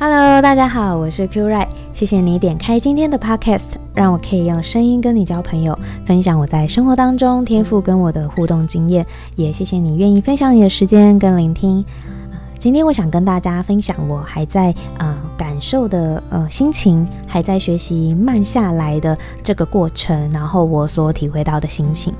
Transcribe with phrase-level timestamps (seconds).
[0.00, 11.84] Hello，大家好，我是 Q Ray，谢谢你点开今天的 Podcast，让我可以用声音跟你交朋友，分享我在生活当中天赋跟我的互动经验，也谢谢你愿意分享你的时间跟聆听。
[12.60, 22.14] 今天我想跟大家分享我还在呃感受的呃心情，还在学习慢下来的这个过程，然后我所体会到的心情。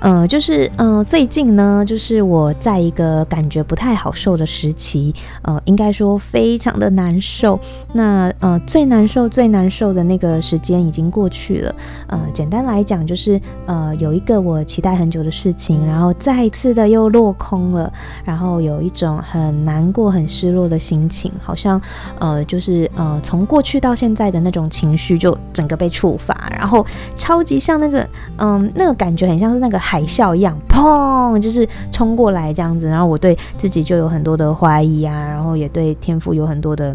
[0.00, 7.58] 呃，就是呃，最近呢，就是我在一个感觉不太好受的时期，呃，应该说非常的难受。
[7.94, 11.74] 那呃，最难受、最难受的那个时间已经过去了。
[12.06, 17.92] 呃，简单来讲，就是呃，有一个我期待很久的事情，然后再一次的又落空了，
[18.24, 21.80] 然后有一种很难过、很失落的心情，好像
[22.20, 29.76] 呃，就是呃，从过去到现在的那种情绪就整个被触发，然后超级像那个嗯、那个感觉很像是那个。
[29.90, 36.94] 海啸一样，砰，就是冲过来这样子，然后我对自己就有很多的怀疑啊，然后也对天赋有很多的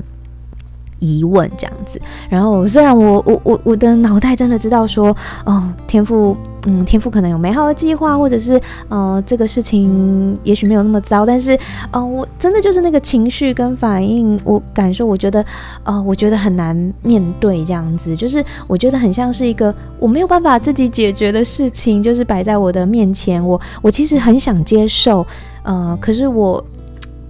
[1.04, 2.02] 疑问这样子。
[2.30, 6.36] 然后虽然我我我我的脑袋真的知道说，哦，天赋。
[6.66, 11.60] 嗯，天赋可能有美好的计划，或者是呃，这个事情也许没有那么糟，但是
[11.92, 15.44] 呃，我真的就是那个情绪跟反应，我感受，我觉得
[15.84, 25.28] 呃，我觉得很难面对这样子，就是我觉得很像是一个我没有办法自己解决的事情，就是摆在我的面前，我我其实很想接受，
[25.64, 26.64] 呃，可是我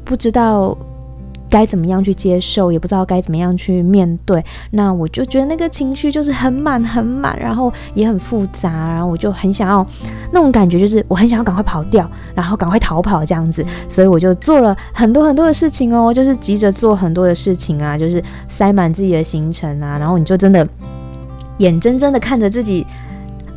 [0.04, 0.78] 不知道。
[1.54, 4.44] 该怎么样去接受，也不知道该怎么样去面对。
[4.72, 9.86] 那我就觉得那个情绪就是很满很满，然后也很复杂，然后我就很想要
[10.32, 13.64] 那种感觉，就是我很想要赶快跑掉，然后赶快逃跑这样子。
[13.88, 20.68] 所以我就做了很多很多的事情哦，就是急着做很多的事情啊，就是塞满自己的行程啊，然后你就真的
[21.60, 22.84] 眼睁睁的看着自己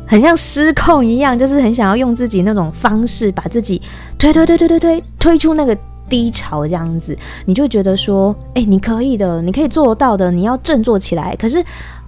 [0.05, 3.81] 很像失控一样，就是很想要用自己那种方式把自己
[4.19, 5.75] 推推推推推推推出那个。
[6.09, 11.35] 低潮这样子，你就觉得说，哎、你可以的，你可以做到的，你要振作起来。
[11.35, 11.63] 可是，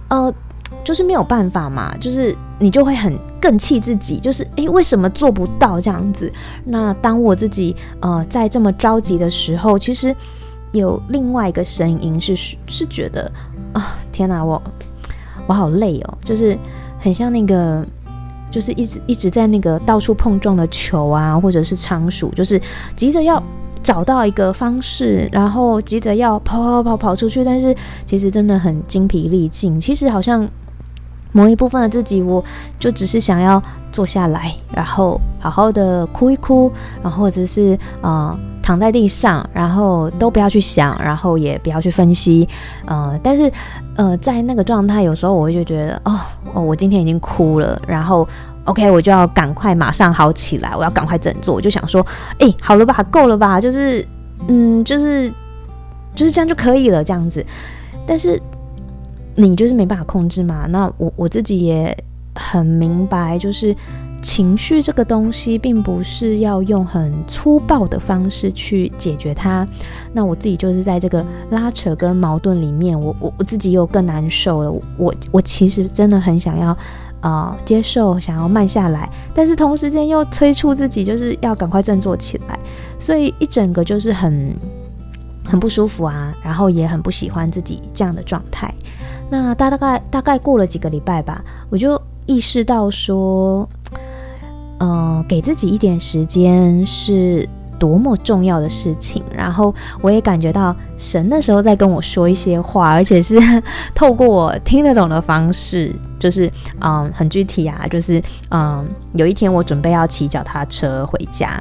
[0.08, 0.32] 呃，
[0.82, 6.32] 就是没有办法嘛，就是你就会很更气自己，就是哎、为什么做不到这样子？
[6.64, 10.14] 那当我自己呃在这么着急的时候，其实
[10.72, 12.34] 有另外一个声音是
[12.66, 13.30] 是觉得
[13.72, 14.62] 啊、天哪，我
[15.46, 16.56] 我好累哦，就是
[16.98, 17.84] 很像那个，
[18.50, 22.60] 就是一直一直在那个到处碰撞的球啊，或者是仓鼠，就是
[22.96, 23.42] 急着要。
[23.82, 27.74] 找到一个方式，然后急着要跑跑跑跑出去，但是
[28.04, 29.80] 其实真的很精疲力尽。
[29.80, 30.46] 其实好像
[31.32, 32.44] 某一部分的自己，我
[32.78, 36.70] 就只是想要坐下来，然后好好的哭一哭，
[37.02, 42.48] 然后或者是呃躺在地上，然后都不要去想，然后也不要去分析，
[42.86, 43.50] 呃，但是
[43.96, 46.18] 呃在那个状态，有时候我会就觉得哦
[46.52, 48.28] 哦，我今天已经哭了，然后。
[48.64, 51.54] OK，我就要赶快马上好起来，我要赶快振作。
[51.54, 52.06] 我就想说，
[52.38, 54.06] 哎、好了吧，够了吧，就是，
[54.48, 55.32] 嗯，就是，
[56.14, 57.44] 就是这样就可以了，这样子。
[58.06, 58.40] 但是
[59.34, 60.66] 你就是没办法控制嘛。
[60.68, 61.96] 那我我自己也
[62.34, 63.74] 很明白，就是
[64.22, 69.66] 情绪这个东西，并不是要用很粗暴的方式去解决它。
[70.12, 74.70] 那我自己就是在这个拉扯跟矛盾里面，我我我自己又更难受了。
[74.98, 76.76] 我我其实真的很想要。
[77.20, 82.58] 啊、呃，接受，想要慢下来，但是同时间又催促自己，就是要赶快振作起来，
[82.98, 84.54] 所以一整个就是很
[85.44, 88.72] 很不舒服啊，然后也很不喜欢自己这样的状态。
[89.28, 93.68] 那大概大概过了几个礼拜吧，我就意识到说，
[94.78, 97.48] 嗯、给自己一点时间是
[97.80, 99.20] 多么重要的事情。
[99.34, 103.40] 然后我也感觉到神那时候在跟我说一些话，而且是
[103.92, 105.92] 透过我听得懂的方式。
[106.20, 106.50] 就是
[106.82, 111.58] 嗯，很具体啊，就是嗯，有一天我准备要骑脚踏车回家，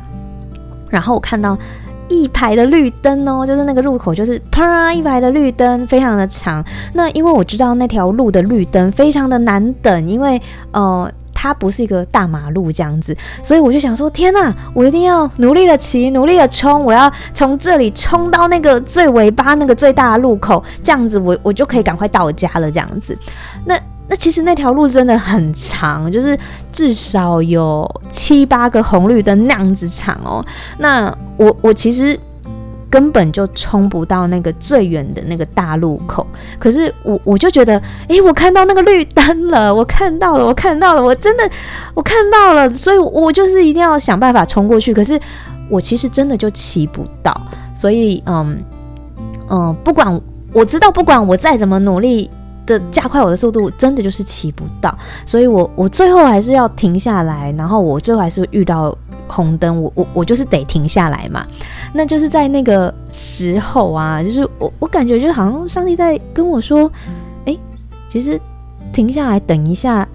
[0.89, 1.57] 然后我看到
[2.09, 6.61] 一排的绿灯哦，就是那个路口，就是啪一排的绿灯，非常的长。
[6.93, 10.41] 那因为我知道那条路的绿灯非常的难等，因为
[10.71, 11.09] 呃，
[11.41, 23.17] 它不是一个大马路这样子，所以我就想说，天哪，我一定要努力的骑，努力的冲，我要从这里冲到那个最尾巴那个最大的路口，这样子我我就可以赶快到家了，这样子。
[23.63, 23.79] 那
[24.09, 26.37] 那其实那条路真的很长，就是
[26.73, 30.45] 至少有七八个红绿灯那样子长哦。
[30.77, 32.19] 那我我其实
[32.89, 36.25] 根本就冲不到那个最远的那个大路口，
[36.57, 41.49] 可是我我就觉得，诶，我看到那个绿灯了，我看到了，我看到了，我真的
[41.93, 44.93] 我看到了，所以我就是一定要想办法冲过去。
[44.93, 45.19] 可是
[45.69, 47.39] 我其实真的就骑不到，
[47.75, 48.57] 所以嗯
[49.49, 50.19] 嗯，不管
[50.53, 52.29] 我知道，不管我再怎么努力。
[52.65, 54.95] 的加快我的速度，真的就是骑不到，
[55.25, 58.95] 所以我我最后还是要停下来，然后我最后还是遇到
[59.29, 61.45] 红灯，我我我就是得停下来嘛。
[61.93, 66.91] 那就是在那个时候啊，就是我我感觉就好像上帝在跟我说，
[67.45, 67.55] 哎，
[68.07, 68.39] 其实
[68.91, 70.07] 停下来等一下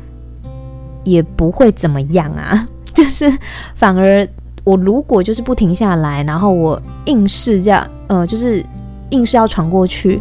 [1.04, 3.32] 也不会怎么样啊， 就是
[3.74, 4.26] 反而
[4.64, 8.64] 我如果就是不停下来，然后我硬是这样，呃，就是
[9.10, 10.20] 硬是要闯过去，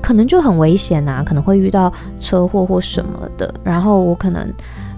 [0.00, 4.48] 可能就很危险啊，可能会遇到车祸或什么的，然后我可能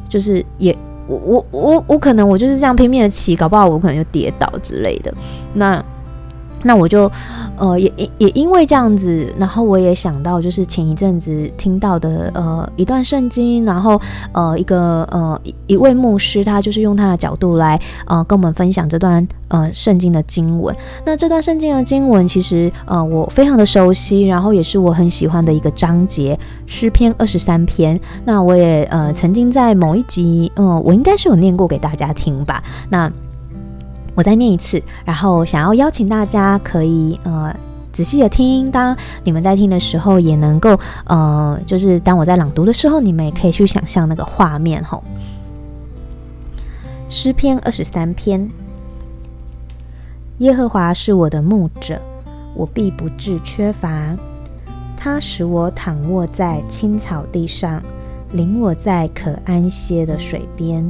[0.08, 0.76] 就是也。
[1.10, 5.12] 我我我我可能我就是这样拼命的骑，搞不好我可能就跌倒之类的。
[5.54, 5.82] 那
[6.62, 7.10] 那我就
[7.60, 14.00] 呃也也也因为这样子，然后我也想到就是前一阵子听到的呃一段圣经，然后
[14.32, 19.24] 呃一个呃一位牧师，他就是用他的角度来呃跟我们分享这段。
[19.50, 20.72] 呃，圣经的经文，
[21.04, 27.98] 那这段圣经的经文其实呃我非常的熟悉，然后也是我很喜欢的一个章节，诗篇二十三篇。
[28.24, 32.62] 那我也呃曾经在某一集，嗯、呃，我应该是有念过给大家听吧。
[32.88, 33.10] 那
[34.20, 37.50] 我再念一次，然后想要邀请大家可以呃
[37.90, 38.94] 仔细的听，当
[39.24, 45.02] 你们在听的时候，也能够呃就是当我在朗读的时候，你们也可以去想象那个画面吼。
[47.08, 48.46] 诗篇二十三篇。
[50.40, 51.98] 耶和华是我的牧者，
[52.54, 54.14] 我必不致缺乏。
[54.98, 57.82] 他使我躺卧在青草地上，
[58.32, 60.86] 领我在可安歇的水边。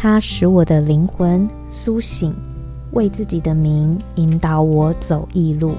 [0.00, 2.32] 他使我的灵魂苏醒，
[2.92, 5.74] 为自己的名引导我走义路。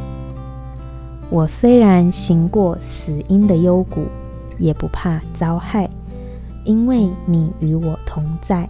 [1.30, 4.01] 我虽然行过死荫的幽谷，
[4.57, 5.89] 也不怕遭害，
[6.66, 8.68] 因为你与我同在。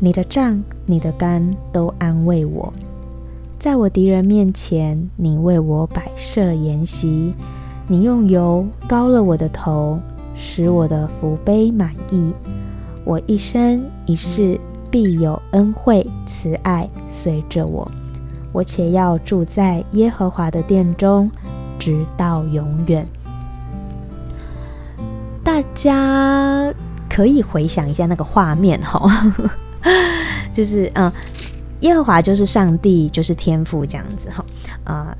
[0.00, 2.70] 你的杖、你的竿都安慰我。
[3.58, 7.32] 在我敌人面前，你为我摆设筵席，
[7.86, 9.98] 你用油膏了我的头，
[10.34, 12.34] 使我的福杯满溢。
[13.08, 14.60] 我一生一世
[14.90, 17.90] 必有恩惠慈爱随着我，
[18.52, 21.30] 我且要住在耶和华的殿中，
[21.78, 23.06] 直到永远。
[25.42, 26.70] 大家
[27.08, 29.10] 可以回想一下那个画面哈，
[30.52, 31.10] 就是嗯。
[31.82, 34.44] 耶和华就是上帝，就是天父这样子哈，
[34.82, 35.16] 啊、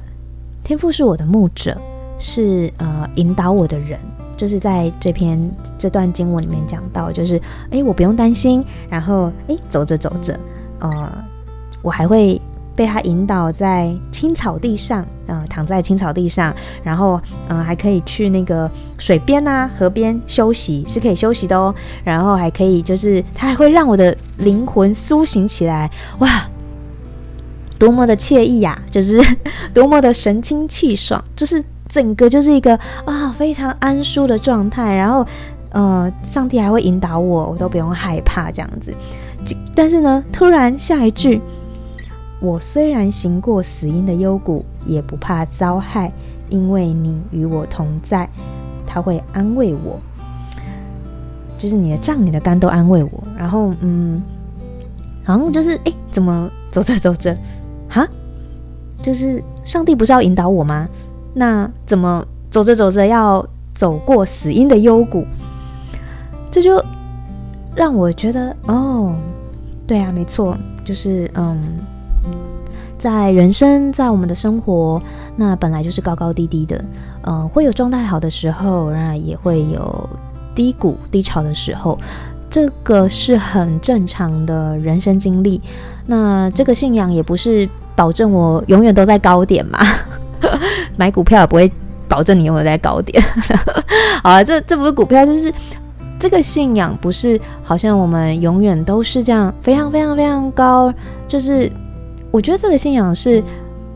[0.64, 1.80] 天父是我的牧者，
[2.18, 3.96] 是呃引导我的人，
[4.38, 5.38] 就是在这篇
[5.76, 7.38] 这段经文里面讲到，就是
[7.70, 10.38] 诶，我不用担心，然后诶，走着走着，
[10.78, 11.12] 呃，
[11.82, 12.40] 我还会
[12.76, 16.54] 被他引导在青草地上，呃，躺在青草地上，
[16.84, 21.74] 然后嗯、还可以去那个水边啊、河边休息，是可以休息的哦，
[22.04, 25.90] 然后还可以就是他还会让我的灵魂苏醒起来，
[26.20, 26.28] 哇！
[27.78, 29.22] 多么的惬意呀、就是
[29.72, 34.94] 多么的神清气爽，就是整个就是一个啊非常安舒的状态。
[34.94, 35.26] 然后，
[35.70, 38.94] 呃，上帝还会引导我，我都不用害怕这样子。
[39.74, 41.40] 但是呢，突然下一句，
[42.40, 46.12] 我虽然行过死荫的幽谷，也不怕遭害，
[46.48, 48.28] 因为你与我同在，
[48.86, 49.98] 他会安慰我。
[51.56, 53.10] 就是你的杖、你的竿都安慰我。
[53.36, 54.22] 然后，嗯，
[55.24, 57.36] 好像就是哎，怎么走着走着？
[57.88, 58.06] 哈，
[59.02, 60.88] 就是上帝不是要引导我吗？
[61.38, 65.24] 那怎么走着走着要走过死因的幽谷？
[66.50, 66.84] 这就
[67.76, 69.14] 让我觉得哦，
[69.86, 71.78] 对啊，没错，就是嗯，
[72.98, 75.00] 在人生，在我们的生活，
[75.36, 76.84] 那本来就是高高低低的，
[77.22, 80.10] 嗯，会有状态好的时候，然而也会有
[80.56, 81.96] 低谷低潮的时候。
[82.50, 85.60] 这个是很正常的人生经历，
[86.06, 89.78] 那这个信仰也不是保证我永远都在高点嘛，
[90.96, 91.70] 买股票也不会
[92.08, 93.22] 保证你永远在高点。
[94.22, 95.52] 好了，这这不是股票，就是
[96.18, 100.92] 这个信仰不是好像我们永远都是这样非常非常非常高，
[101.26, 101.70] 就是
[102.30, 103.42] 我觉得这个信仰是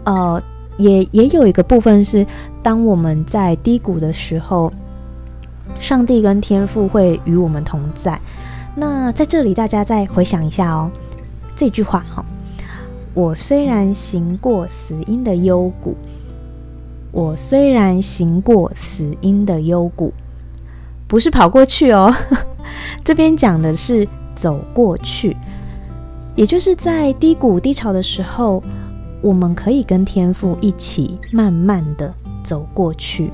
[0.05, 0.43] 呃，
[0.77, 2.27] 也也有一个部分是
[2.63, 4.73] 当我们在低谷的时候。
[5.81, 8.21] 上帝跟天父会与我们同在。
[8.75, 10.91] 那在这里，大家再回想一下哦，
[11.57, 12.23] 这句话哈，
[13.15, 15.97] 我虽然行过死荫的幽谷，
[17.13, 20.13] 我虽然行过死因的幽谷，
[21.07, 22.13] 不是跑过去哦，
[23.05, 25.37] 这边讲的是走过去，
[26.35, 28.63] 也就是在低谷低潮的时候，
[29.21, 33.31] 我们可以跟天父一起慢慢的走过去。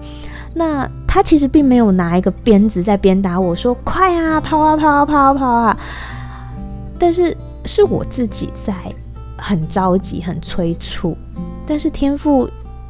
[0.55, 5.79] 那他其实并没有拿一个鞭子在鞭打我说，快啊，跑啊，跑啊，跑啊，跑啊！
[6.99, 8.75] 但是是我自己在
[9.37, 11.17] 很着急、很催促。
[11.65, 12.49] 但是天父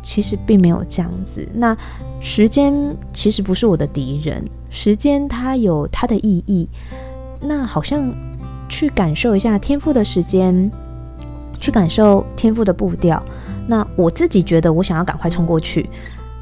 [0.09, 1.47] 其实并没有这样子。
[1.53, 1.77] 那
[2.19, 6.67] 时间其实不是我的敌人，时间它有它的意义。
[7.43, 8.11] 那好像
[8.71, 10.71] 去感受一下天赋的时间，
[11.61, 13.23] 去感受天赋的步调。
[13.67, 15.91] 那我自己觉得我想要赶快冲过去，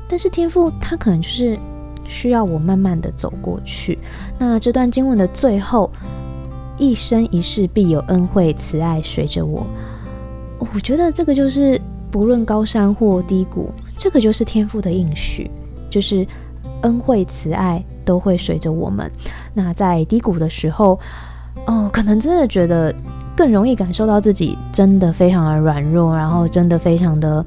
[0.06, 1.58] 但是天赋它可能就是
[2.04, 3.98] 需要我慢慢的走过去。
[4.38, 5.90] 那这段经文的最后，
[6.78, 9.66] 一生一世必有恩惠慈爱随着我。
[10.72, 11.78] 我觉得这个就是
[12.16, 15.50] 不论高山或低谷，这个就是天赋的应许，
[15.90, 16.26] 就是
[16.80, 19.12] 恩惠慈爱都会随着我们。
[19.52, 20.98] 那在低谷的时候，
[21.66, 22.90] 哦，可能真的觉得
[23.36, 27.44] 更容易感受到自己真的非常的软弱，然后真的非常的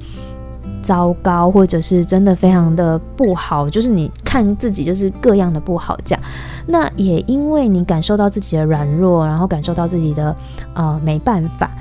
[0.83, 6.23] 糟糕，或者是真的非常的不好，就是你看自己就是各样的不好这样。
[6.67, 10.35] 那也因为你感受到自己的软弱，然后感受到自己的
[10.75, 11.71] 呃没办法，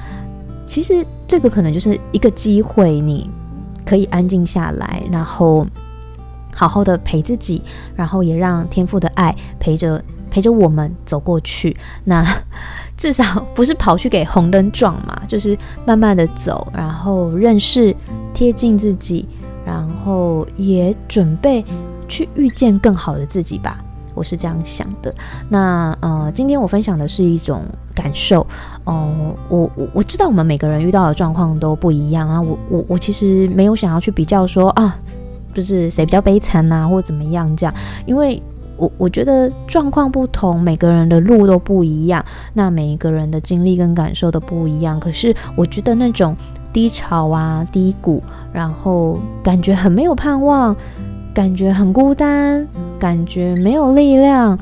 [0.64, 1.04] 其实。
[1.28, 3.30] 这个可能就是一个机会，你
[3.84, 5.66] 可以安静下来，然后
[6.54, 7.62] 好好的陪自己，
[7.94, 11.76] 然后也让天父的爱陪着陪着我们走过去。
[12.02, 12.26] 那
[12.96, 17.94] 至少不是跑去给红灯撞嘛，就是慢慢的走，然后认识
[18.32, 19.28] 贴近自己，
[19.64, 21.64] 然后也准备
[22.08, 23.78] 去遇见更好的自己吧。
[24.18, 25.14] 我是这样想的。
[25.48, 27.62] 那呃，今天我分享的是一种
[27.94, 28.44] 感受。
[28.84, 29.08] 哦、
[29.48, 32.42] 我我我知道我们每个人遇到的状况都不一样啊。
[32.42, 34.98] 我我我其实没有想要去比较说啊，
[35.54, 37.74] 就是谁比较悲惨啊，或怎么样这样。
[38.06, 38.42] 因为
[38.76, 44.98] 我我觉得状况不同，每个人的路都不一样，那每一个人的经历跟感受都不一样。
[44.98, 46.36] 可是我觉得那种
[46.72, 48.22] 低潮啊、低谷，
[48.52, 50.74] 然后感觉很没有盼望。
[51.38, 52.66] 感觉很孤单，
[52.98, 54.58] 感觉没有力量。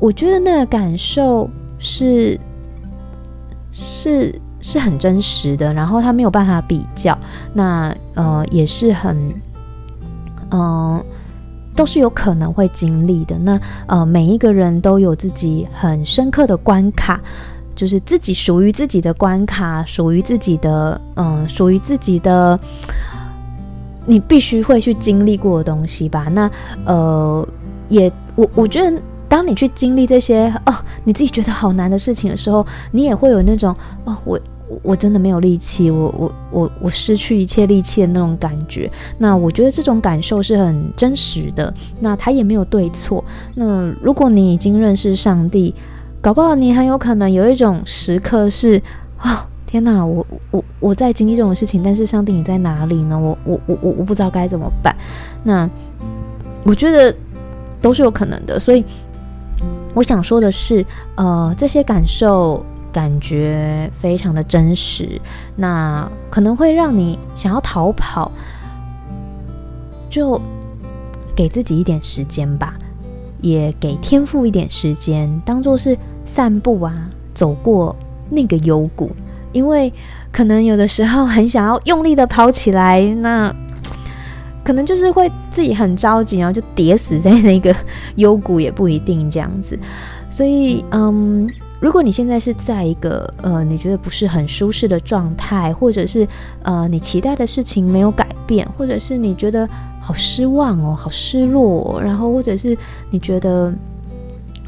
[0.00, 1.48] 我觉得那个感受
[1.78, 2.36] 是
[3.70, 7.16] 是是很真实的，然后他没有办法比较。
[7.54, 9.16] 那呃也是很
[10.50, 11.00] 嗯、
[11.76, 13.38] 都是有可能会经历的。
[13.38, 17.20] 那呃每一个人都有自己很深刻的关卡，
[17.76, 22.58] 就是自己属于自己的关卡，属于自己的嗯、属于自己的。
[24.10, 26.26] 你必须会去经历过的东西吧？
[26.32, 26.50] 那
[26.84, 27.48] 呃，
[27.88, 30.74] 也我我觉得，当你去经历这些哦，
[31.04, 33.72] 你自己觉得好难的事情的时候，你也会有那种
[34.04, 34.40] 哦，我
[34.82, 38.90] 我真的没有力气，我我我我失去一切力气的那种感觉。
[39.16, 41.72] 那我觉得这种感受是很真实的。
[42.00, 43.24] 那他也没有对错。
[43.54, 45.72] 那如果你已经认识上帝，
[46.20, 48.82] 搞不好你很有可能有一种时刻是
[49.18, 49.34] 啊。
[49.34, 53.16] 哦天哪，我我我在经历这种事情，但是上帝你在哪里呢？
[53.16, 54.92] 我我我我我不知道该怎么办。
[55.44, 55.70] 那
[56.64, 57.14] 我觉得
[57.80, 58.84] 都是有可能的，所以
[59.94, 60.84] 我想说的是，
[61.14, 65.20] 呃，这些感受感觉非常的真实，
[65.54, 68.28] 那可能会让你想要逃跑，
[70.10, 70.42] 就
[71.36, 72.74] 给自己一点时间吧，
[73.40, 75.96] 也给天赋一点时间，当做是
[76.26, 77.94] 散步啊，走过
[78.28, 79.12] 那个幽谷。
[79.52, 79.92] 因为
[80.32, 83.54] 可能有的时候很想要用力的跑起来，那
[84.62, 87.74] 可能就是会自己很着急，然后就跌死在那个
[88.16, 89.78] 幽谷也不一定这样子。
[90.30, 91.48] 所以，嗯，
[91.80, 96.28] 如果你现在是在一个呃你觉得不是很舒适的状态，或者是
[96.62, 99.68] 呃你期待的事情没有改变，或者是你觉得
[100.00, 102.76] 好失望哦，好失落，然后或者是
[103.10, 103.74] 你觉得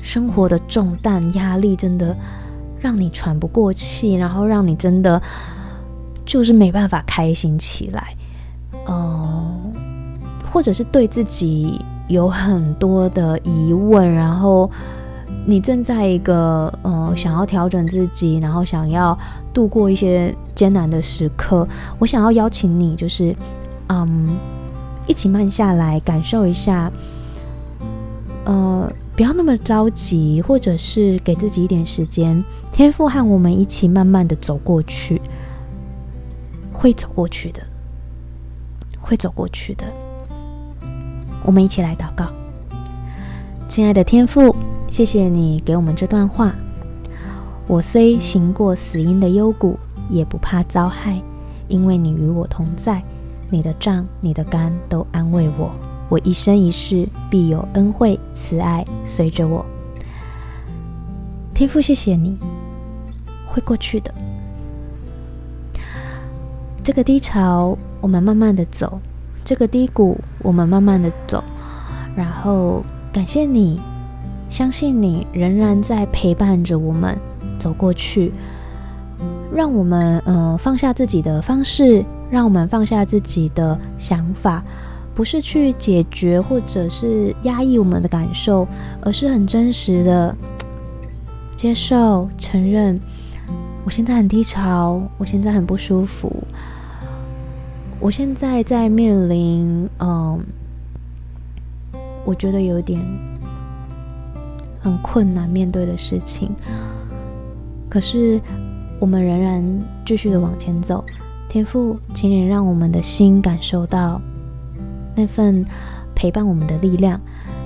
[0.00, 2.16] 生活的重担压力真的。
[2.82, 5.22] 让你喘不过气，然后让你真的
[6.26, 8.16] 就是没办法开心起来，
[8.86, 9.50] 呃，
[10.52, 14.68] 或者是对自己有很多的疑问，然后
[15.46, 19.16] 你正在一个呃想要调整自己，然后想要
[19.54, 21.64] 度过一些艰难的时刻，
[22.00, 23.32] 我想要邀请你，就是
[23.88, 24.36] 嗯，
[25.06, 26.90] 一起慢下来，感受一下，
[28.44, 28.92] 呃。
[29.14, 32.42] 不要那么着急，或者是给自己一点时间。
[32.70, 35.20] 天父和我们一起慢慢的走过去，
[36.72, 37.62] 会走过去的，
[39.00, 39.84] 会走过去的。
[41.44, 42.32] 我们一起来祷告，
[43.68, 44.56] 亲爱的天父，
[44.90, 46.54] 谢谢你给我们这段话。
[47.66, 49.78] 我虽行过死荫的幽谷，
[50.08, 51.20] 也不怕遭害，
[51.68, 53.02] 因为你与我同在，
[53.50, 55.70] 你的杖、你的竿都安慰我。
[56.12, 59.64] 我一生一世必有恩惠慈爱随着我，
[61.54, 62.36] 天父，谢谢你，
[63.46, 64.12] 会过去的。
[66.84, 68.98] 这个低潮，我们慢慢的走；
[69.42, 71.42] 这个低谷，我们慢慢的走。
[72.14, 73.80] 然后感谢你，
[74.50, 77.16] 相信你仍然在陪伴着我们
[77.58, 78.30] 走过去，
[79.50, 84.62] 让我们呃放下自己的方式，让我们放下自己的想法。
[85.14, 88.66] 不是去解决或者是压抑我们的感受，
[89.00, 90.34] 而是很真实的
[91.56, 92.98] 接受、承认，
[93.84, 96.32] 我现在很低潮，我现在很不舒服，
[98.00, 100.40] 我现在在面临，嗯，
[102.24, 103.00] 我觉得有点
[104.80, 106.50] 很困难面对的事情。
[107.88, 108.40] 可是
[108.98, 109.62] 我们仍然
[110.06, 111.04] 继续的往前走。
[111.48, 114.18] 天赋，请你让我们的心感受到
[115.14, 115.64] 那份
[116.14, 117.20] 陪伴我们的力量，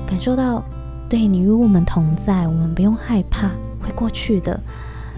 [0.07, 0.63] 感受到
[1.09, 3.49] 对你与我们同在，我们不用害怕，
[3.81, 4.59] 会过去的。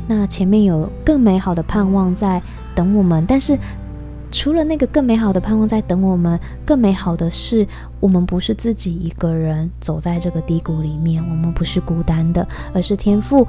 [0.07, 2.41] 那前面有更美好的盼望在
[2.75, 3.59] 等我们，但是
[4.31, 7.67] 除了那个更美好的盼望在等我们，更美好的是
[8.01, 13.47] 我们不是自己一个人走在这个低谷里面，我们不是孤单的，而是天父，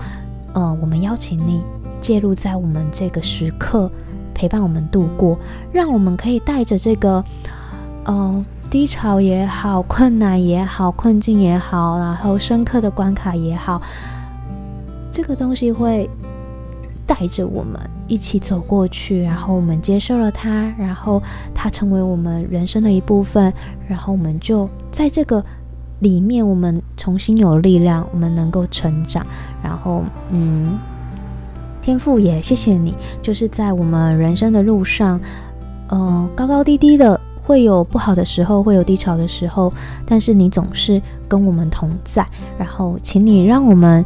[0.53, 1.61] 呃，我们邀请你
[2.01, 3.91] 介入在我们这个时刻。
[4.31, 5.37] 陪伴我们度过，
[5.69, 7.21] 让我们可以带着这个，
[8.05, 13.81] 呃，低潮也好，困难也好，困境也好，然后深刻的关卡也好，
[15.11, 16.07] 这个东西会
[17.07, 21.21] 带着我们一起走过去，然后我们接受了它，然后
[21.53, 23.51] 它成为我们人生的一部分，
[23.87, 25.43] 然后我们就在这个
[25.99, 29.25] 里面，我们重新有力量，我们能够成长，
[29.63, 30.77] 然后，嗯。
[31.81, 35.19] 天赋也谢谢你，就是在我们人生的路上，
[35.87, 39.73] 呃，高高低低的，会有不好的时候，会有低潮的时候，
[40.05, 42.23] 但是你总是跟我们同在。
[42.59, 44.05] 然后，请你让我们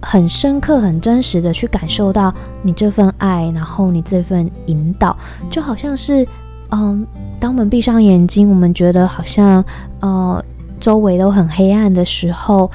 [0.00, 2.32] 很深刻、很真实的去感受到
[2.62, 5.16] 你这份爱，然后你这份引导，
[5.50, 6.24] 就好像是，
[6.70, 7.04] 嗯、
[7.40, 9.64] 当我们闭上眼睛，我们觉得好像，
[9.98, 10.40] 呃，
[10.78, 12.70] 周围都很黑暗的时候，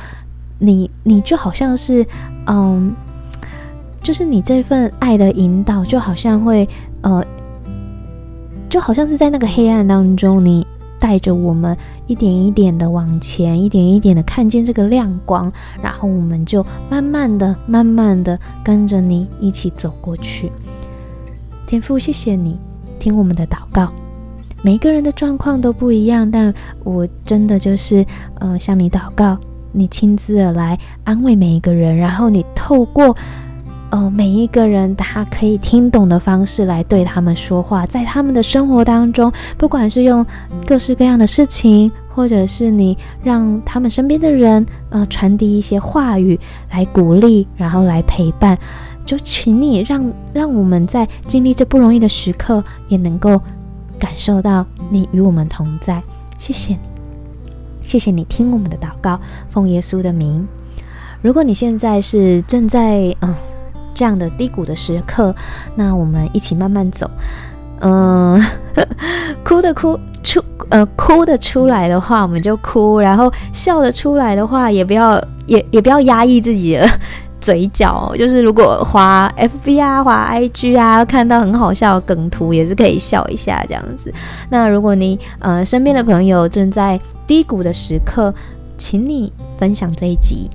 [0.57, 2.05] 你你就好像是，
[2.47, 2.93] 嗯、
[4.03, 6.67] 就是你这份爱的引导，就好像会，
[6.99, 7.23] 呃，
[8.69, 10.65] 就好像是在那个黑暗当中，你
[10.99, 20.51] 带着我们一点一点的往前，一点一点的看见这个亮光，然后我们就慢慢的、慢慢的跟着你一起走过去。
[21.65, 22.59] 天父，谢谢你
[22.99, 23.91] 听我们的祷告。
[24.61, 28.05] 每一个人的状况都不一样，但我真的就是，
[28.39, 29.37] 呃，向你祷告，
[29.71, 33.15] 你亲自的来安慰每一个人，然后你透过。
[33.91, 40.23] 哦，每一个人他可以听懂的方式来对他们说话，在他们的生活当中，不管是用
[40.63, 48.55] 各式各样的事情，或者是你让他们身边的人，呃，传递一些话语来鼓励，然后来陪伴，
[49.05, 53.41] 就请你让让我们在经历这不容易的时刻，也能够
[53.97, 55.99] 感受到你与我们同在。
[56.37, 56.79] 谢谢你，
[57.83, 60.47] 谢谢你听我们的祷告，奉耶稣的名。
[61.23, 63.33] 如果你现在是正在嗯。
[63.93, 65.33] 这样的低谷的时刻，
[65.75, 67.09] 那我们一起慢慢走。
[67.81, 68.41] 嗯，
[69.43, 76.85] 哭的哭出，呃，哭的出来的话，我们就哭；然后笑的出来的话，也不要也也不要压抑自己的
[77.39, 78.13] 嘴角。
[78.19, 84.13] 就是如果滑 FB 啊、滑 IG 啊，看到很好笑的梗图，也是可以笑一下这样子。
[84.49, 88.33] 那如果你呃身边的朋友正在低谷的时刻，
[88.77, 90.49] 请你分享这一集。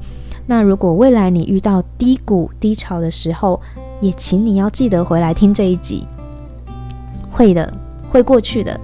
[0.46, 3.60] 那如果未来你遇到低谷低潮的时候，
[4.00, 6.06] 也请你要记得回来听这一集。
[7.30, 7.72] 会的，
[8.10, 8.78] 会过去的，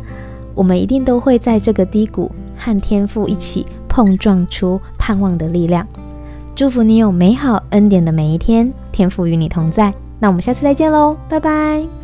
[0.54, 5.86] 我们一定都会在这个低谷和天赋一起碰撞出盼望的力量。
[6.54, 9.92] 祝福你有美好恩典的每一天，天赋与你同在。
[10.18, 11.99] 那我们下次再见喽，拜拜。